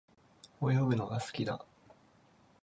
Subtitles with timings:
[0.63, 1.63] 泳ぐのが好きだ。